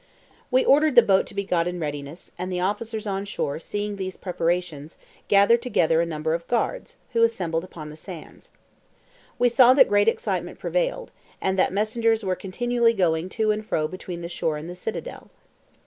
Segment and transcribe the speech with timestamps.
[0.49, 3.97] We ordered the boat to be got in readiness, and the officers on shore seeing
[3.97, 8.49] these preparations, gathered together a number of guards, who assembled upon the sands.
[9.37, 13.87] We saw that great excitement prevailed, and that messengers were continually going to and fro
[13.87, 15.29] between the shore and the citadel.